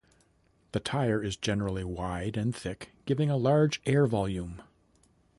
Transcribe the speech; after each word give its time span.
The 0.71 0.79
tire 0.79 1.23
is 1.23 1.35
generally 1.35 1.83
wide 1.83 2.35
and 2.35 2.55
thick, 2.55 2.89
giving 3.05 3.29
a 3.29 3.37
large 3.37 3.79
air 3.85 4.07
volume. 4.07 4.63